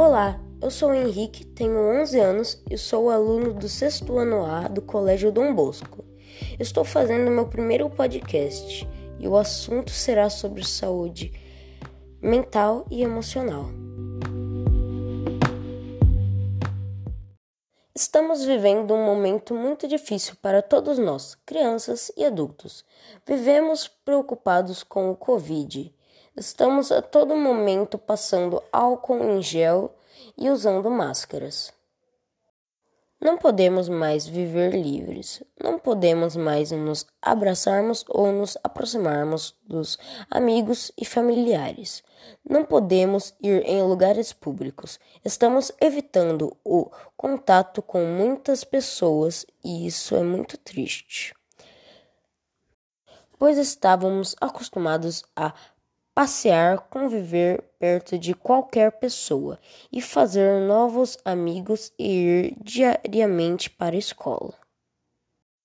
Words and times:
Olá, 0.00 0.40
eu 0.62 0.70
sou 0.70 0.90
o 0.90 0.94
Henrique, 0.94 1.44
tenho 1.44 1.76
11 2.00 2.20
anos 2.20 2.62
e 2.70 2.78
sou 2.78 3.10
aluno 3.10 3.52
do 3.52 3.68
sexto 3.68 4.16
ano 4.16 4.46
A 4.46 4.68
do 4.68 4.80
Colégio 4.80 5.32
Dom 5.32 5.52
Bosco. 5.52 6.04
Estou 6.56 6.84
fazendo 6.84 7.32
meu 7.32 7.48
primeiro 7.48 7.90
podcast 7.90 8.88
e 9.18 9.26
o 9.26 9.36
assunto 9.36 9.90
será 9.90 10.30
sobre 10.30 10.64
saúde 10.64 11.32
mental 12.22 12.86
e 12.88 13.02
emocional. 13.02 13.70
Estamos 17.92 18.44
vivendo 18.44 18.94
um 18.94 19.04
momento 19.04 19.52
muito 19.52 19.88
difícil 19.88 20.36
para 20.40 20.62
todos 20.62 20.96
nós, 20.96 21.34
crianças 21.44 22.12
e 22.16 22.24
adultos. 22.24 22.84
Vivemos 23.26 23.88
preocupados 23.88 24.84
com 24.84 25.10
o 25.10 25.16
Covid. 25.16 25.92
Estamos 26.38 26.92
a 26.92 27.02
todo 27.02 27.34
momento 27.34 27.98
passando 27.98 28.62
álcool 28.70 29.24
em 29.24 29.42
gel 29.42 29.92
e 30.36 30.48
usando 30.48 30.88
máscaras. 30.88 31.72
Não 33.20 33.36
podemos 33.36 33.88
mais 33.88 34.24
viver 34.24 34.72
livres, 34.72 35.42
não 35.60 35.80
podemos 35.80 36.36
mais 36.36 36.70
nos 36.70 37.04
abraçarmos 37.20 38.04
ou 38.08 38.30
nos 38.30 38.56
aproximarmos 38.62 39.56
dos 39.66 39.98
amigos 40.30 40.92
e 40.96 41.04
familiares. 41.04 42.04
Não 42.48 42.64
podemos 42.64 43.34
ir 43.42 43.64
em 43.66 43.82
lugares 43.82 44.32
públicos. 44.32 45.00
Estamos 45.24 45.72
evitando 45.80 46.56
o 46.64 46.88
contato 47.16 47.82
com 47.82 48.04
muitas 48.04 48.62
pessoas 48.62 49.44
e 49.64 49.88
isso 49.88 50.14
é 50.14 50.22
muito 50.22 50.56
triste. 50.56 51.34
Pois 53.36 53.58
estávamos 53.58 54.36
acostumados 54.40 55.24
a 55.34 55.52
passear, 56.18 56.80
conviver 56.90 57.62
perto 57.78 58.18
de 58.18 58.34
qualquer 58.34 58.90
pessoa 58.90 59.56
e 59.92 60.02
fazer 60.02 60.60
novos 60.62 61.16
amigos 61.24 61.92
e 61.96 62.08
ir 62.08 62.56
diariamente 62.60 63.70
para 63.70 63.94
a 63.94 64.00
escola. 64.00 64.52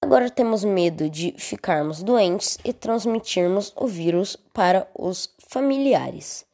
Agora 0.00 0.30
temos 0.30 0.62
medo 0.62 1.10
de 1.10 1.34
ficarmos 1.36 2.00
doentes 2.00 2.58
e 2.64 2.72
transmitirmos 2.72 3.72
o 3.74 3.88
vírus 3.88 4.36
para 4.54 4.88
os 4.96 5.34
familiares. 5.48 6.46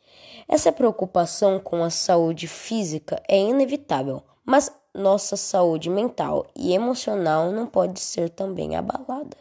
Essa 0.49 0.73
preocupação 0.73 1.61
com 1.61 1.85
a 1.85 1.91
saúde 1.91 2.49
física 2.49 3.23
é 3.29 3.39
inevitável, 3.39 4.23
mas 4.43 4.75
nossa 4.95 5.37
saúde 5.37 5.91
mental 5.91 6.47
e 6.57 6.73
emocional 6.73 7.53
não 7.53 7.67
pode 7.67 8.01
ser 8.01 8.31
também 8.31 8.75
abalada. 8.75 9.37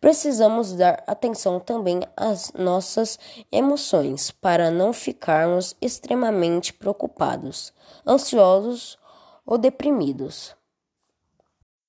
Precisamos 0.00 0.72
dar 0.72 1.02
atenção 1.06 1.58
também 1.60 2.00
às 2.16 2.52
nossas 2.52 3.18
emoções 3.50 4.30
para 4.30 4.70
não 4.70 4.92
ficarmos 4.92 5.76
extremamente 5.80 6.72
preocupados, 6.72 7.72
ansiosos 8.06 8.98
ou 9.46 9.58
deprimidos. 9.58 10.54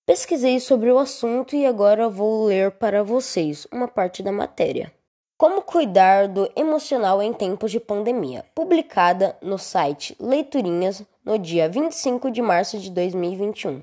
Pesquisei 0.06 0.60
sobre 0.60 0.92
o 0.92 1.00
assunto 1.00 1.56
e 1.56 1.66
agora 1.66 2.08
vou 2.08 2.46
ler 2.46 2.72
para 2.72 3.04
vocês 3.04 3.66
uma 3.72 3.88
parte 3.88 4.22
da 4.22 4.32
matéria. 4.32 4.94
Como 5.38 5.64
cuidar 5.64 6.28
do 6.28 6.50
emocional 6.56 7.22
em 7.22 7.34
tempos 7.34 7.72
de 7.72 7.80
pandemia, 7.80 8.46
publicada 8.56 9.36
no 9.42 9.58
site 9.58 10.16
Leiturinhas 10.20 11.04
no 11.26 11.38
dia 11.38 11.68
25 11.68 12.32
de 12.32 12.42
março 12.42 12.78
de 12.78 12.90
2021, 12.92 13.82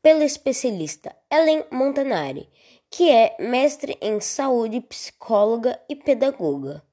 pela 0.00 0.24
especialista 0.24 1.14
Ellen 1.30 1.64
Montanari, 1.70 2.48
que 2.92 3.10
é 3.10 3.34
mestre 3.40 3.96
em 4.02 4.20
saúde, 4.20 4.78
psicóloga 4.82 5.80
e 5.88 5.96
pedagoga. 5.96 6.84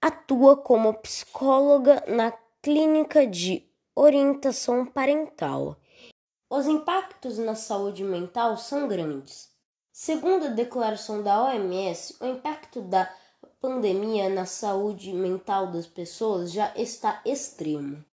Atua 0.00 0.56
como 0.56 0.94
psicóloga 0.94 2.04
na 2.06 2.32
clínica 2.62 3.26
de 3.26 3.68
orientação 3.96 4.86
parental. 4.86 5.76
Os 6.48 6.68
impactos 6.68 7.36
na 7.36 7.56
saúde 7.56 8.04
mental 8.04 8.56
são 8.56 8.86
grandes. 8.86 9.50
Segundo 9.92 10.46
a 10.46 10.50
declaração 10.50 11.20
da 11.20 11.42
OMS, 11.42 12.16
o 12.20 12.26
impacto 12.26 12.80
da 12.80 13.12
pandemia 13.60 14.28
na 14.28 14.46
saúde 14.46 15.12
mental 15.12 15.66
das 15.66 15.88
pessoas 15.88 16.52
já 16.52 16.72
está 16.76 17.20
extremo. 17.24 18.04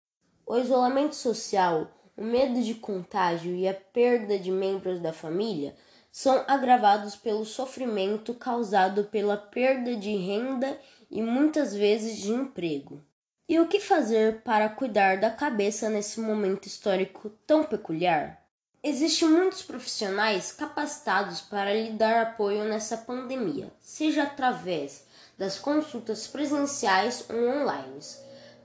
O 0.43 0.57
isolamento 0.57 1.13
social, 1.13 1.87
o 2.17 2.23
medo 2.23 2.63
de 2.63 2.73
contágio 2.73 3.53
e 3.53 3.67
a 3.67 3.75
perda 3.75 4.39
de 4.39 4.49
membros 4.49 4.99
da 4.99 5.13
família 5.13 5.75
são 6.11 6.43
agravados 6.47 7.15
pelo 7.15 7.45
sofrimento 7.45 8.33
causado 8.33 9.05
pela 9.05 9.37
perda 9.37 9.95
de 9.95 10.15
renda 10.15 10.77
e 11.09 11.21
muitas 11.21 11.73
vezes 11.73 12.17
de 12.17 12.31
emprego. 12.31 13.01
E 13.47 13.59
o 13.59 13.67
que 13.67 13.79
fazer 13.79 14.41
para 14.43 14.69
cuidar 14.69 15.19
da 15.19 15.29
cabeça 15.29 15.89
nesse 15.89 16.19
momento 16.19 16.67
histórico 16.67 17.29
tão 17.45 17.63
peculiar? 17.63 18.41
Existem 18.83 19.27
muitos 19.27 19.61
profissionais 19.61 20.51
capacitados 20.51 21.41
para 21.41 21.73
lhe 21.73 21.91
dar 21.91 22.21
apoio 22.21 22.63
nessa 22.63 22.97
pandemia, 22.97 23.71
seja 23.79 24.23
através 24.23 25.05
das 25.37 25.59
consultas 25.59 26.27
presenciais 26.27 27.25
ou 27.29 27.61
online, 27.61 27.99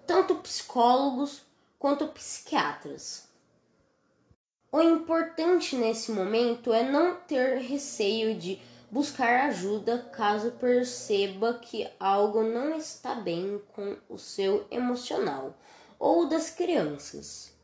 tanto 0.07 0.37
psicólogos 0.37 1.43
quanto 1.79 2.09
psiquiatras. 2.09 3.26
O 4.73 4.81
importante 4.83 5.77
nesse 5.77 6.11
momento 6.11 6.73
é 6.73 6.83
não 6.83 7.15
ter 7.15 7.59
receio 7.59 8.35
de 8.35 8.61
buscar 8.91 9.47
ajuda 9.47 9.99
caso 10.13 10.53
perceba 10.53 11.55
que 11.55 11.89
algo 11.99 12.43
não 12.43 12.77
está 12.77 13.15
bem 13.15 13.61
com 13.75 13.97
o 14.09 14.19
seu 14.19 14.67
emocional 14.71 15.55
ou 15.99 16.29
das 16.29 16.51
crianças. 16.51 17.55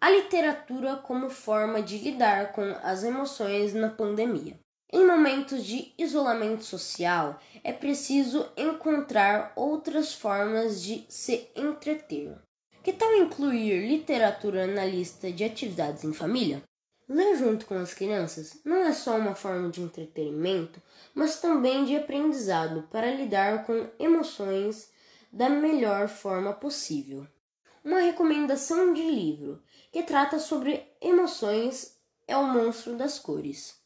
A 0.00 0.10
literatura 0.10 0.96
como 0.96 1.28
forma 1.28 1.82
de 1.82 1.98
lidar 1.98 2.52
com 2.52 2.62
as 2.82 3.04
emoções 3.04 3.74
na 3.74 3.90
pandemia. 3.90 4.58
Em 4.92 5.06
momentos 5.06 5.64
de 5.64 5.92
isolamento 5.96 6.64
social, 6.64 7.38
é 7.62 7.72
preciso 7.72 8.50
encontrar 8.56 9.52
outras 9.54 10.12
formas 10.12 10.82
de 10.82 11.04
se 11.08 11.48
entreter. 11.54 12.36
Que 12.90 12.96
tal 12.96 13.14
incluir 13.14 13.86
literatura 13.86 14.66
na 14.66 14.84
lista 14.84 15.30
de 15.30 15.44
atividades 15.44 16.02
em 16.02 16.12
família? 16.12 16.60
Ler 17.08 17.36
junto 17.36 17.64
com 17.64 17.76
as 17.76 17.94
crianças 17.94 18.58
não 18.64 18.78
é 18.78 18.92
só 18.92 19.16
uma 19.16 19.36
forma 19.36 19.70
de 19.70 19.80
entretenimento, 19.80 20.82
mas 21.14 21.40
também 21.40 21.84
de 21.84 21.94
aprendizado 21.94 22.88
para 22.90 23.14
lidar 23.14 23.64
com 23.64 23.88
emoções 23.96 24.90
da 25.32 25.48
melhor 25.48 26.08
forma 26.08 26.52
possível. 26.52 27.24
Uma 27.84 28.00
recomendação 28.00 28.92
de 28.92 29.08
livro 29.08 29.62
que 29.92 30.02
trata 30.02 30.40
sobre 30.40 30.84
emoções 31.00 31.96
é 32.26 32.36
O 32.36 32.42
Monstro 32.42 32.96
das 32.96 33.20
Cores. 33.20 33.76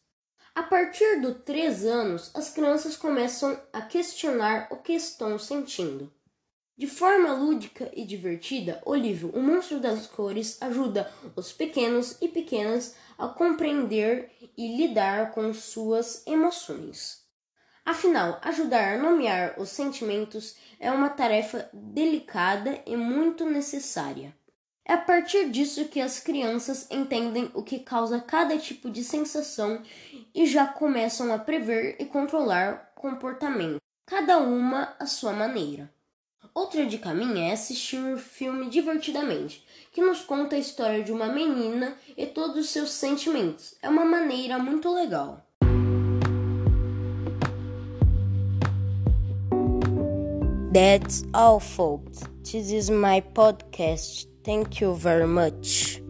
A 0.55 0.63
partir 0.63 1.21
dos 1.21 1.43
3 1.45 1.85
anos, 1.85 2.31
as 2.33 2.49
crianças 2.49 2.97
começam 2.97 3.61
a 3.71 3.83
questionar 3.83 4.67
o 4.71 4.79
que 4.79 4.95
estão 4.95 5.39
sentindo. 5.39 6.11
De 6.77 6.89
forma 6.89 7.33
lúdica 7.33 7.89
e 7.95 8.05
divertida, 8.05 8.83
o 8.85 8.97
livro 8.97 9.31
O 9.31 9.41
Monstro 9.41 9.79
das 9.79 10.09
Cores 10.09 10.61
ajuda 10.61 11.09
os 11.37 11.53
pequenos 11.53 12.17
e 12.21 12.27
pequenas 12.27 12.97
a 13.17 13.29
compreender 13.29 14.33
e 14.59 14.77
lidar 14.77 15.31
com 15.31 15.55
suas 15.55 16.27
emoções. 16.27 17.23
Afinal, 17.87 18.41
ajudar 18.43 18.95
a 18.95 18.99
nomear 18.99 19.55
os 19.57 19.69
sentimentos 19.69 20.57
é 20.81 20.91
uma 20.91 21.11
tarefa 21.11 21.71
delicada 21.73 22.83
e 22.85 22.97
muito 22.97 23.45
necessária. 23.45 24.35
É 24.85 24.95
a 24.95 24.99
partir 24.99 25.51
disso 25.51 25.87
que 25.87 26.01
as 26.01 26.19
crianças 26.19 26.89
entendem 26.91 27.53
o 27.55 27.63
que 27.63 27.79
causa 27.79 28.21
cada 28.21 28.59
tipo 28.59 28.91
de 28.91 29.05
sensação 29.05 29.81
e 30.35 30.45
já 30.45 30.67
começam 30.67 31.33
a 31.33 31.39
prever 31.39 31.95
e 32.01 32.05
controlar 32.05 32.93
comportamento, 32.97 33.81
cada 34.05 34.39
uma 34.39 34.97
à 34.99 35.07
sua 35.07 35.33
maneira. 35.33 35.94
Outra 36.53 36.85
dica 36.85 37.15
minha 37.15 37.51
é 37.51 37.53
assistir 37.53 37.99
o 37.99 38.19
filme 38.19 38.69
divertidamente, 38.69 39.65
que 39.93 40.03
nos 40.03 40.21
conta 40.21 40.57
a 40.57 40.59
história 40.59 41.03
de 41.03 41.13
uma 41.13 41.27
menina 41.27 41.97
e 42.17 42.27
todos 42.27 42.57
os 42.57 42.71
seus 42.71 42.91
sentimentos. 42.91 43.75
É 43.81 43.89
uma 43.89 44.05
maneira 44.05 44.59
muito 44.59 44.93
legal. 44.93 45.41
That's 50.73 51.25
all, 51.33 51.61
folks. 51.61 52.23
This 52.43 52.73
is 52.73 52.91
my 52.91 53.21
podcast. 53.21 54.29
Thank 54.43 54.83
you 54.83 54.95
very 54.95 55.27
much. 55.27 56.04